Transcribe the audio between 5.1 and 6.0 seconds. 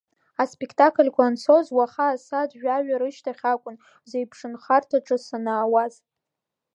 санаауаз.